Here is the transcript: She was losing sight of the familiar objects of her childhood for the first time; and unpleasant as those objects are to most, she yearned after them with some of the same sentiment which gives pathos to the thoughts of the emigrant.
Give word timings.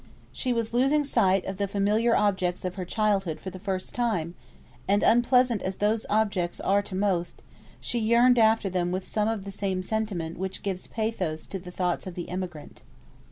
She 0.31 0.51
was 0.51 0.73
losing 0.73 1.03
sight 1.03 1.45
of 1.45 1.57
the 1.57 1.67
familiar 1.67 2.15
objects 2.17 2.65
of 2.65 2.73
her 2.73 2.85
childhood 2.85 3.39
for 3.39 3.51
the 3.51 3.59
first 3.59 3.93
time; 3.93 4.33
and 4.87 5.03
unpleasant 5.03 5.61
as 5.61 5.75
those 5.75 6.07
objects 6.09 6.59
are 6.59 6.81
to 6.81 6.95
most, 6.95 7.43
she 7.79 7.99
yearned 7.99 8.39
after 8.39 8.67
them 8.67 8.91
with 8.91 9.07
some 9.07 9.27
of 9.27 9.43
the 9.45 9.51
same 9.51 9.83
sentiment 9.83 10.39
which 10.39 10.63
gives 10.63 10.87
pathos 10.87 11.45
to 11.45 11.59
the 11.59 11.69
thoughts 11.69 12.07
of 12.07 12.15
the 12.15 12.29
emigrant. 12.29 12.81